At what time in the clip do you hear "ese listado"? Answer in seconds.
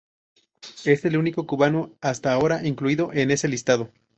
3.29-3.91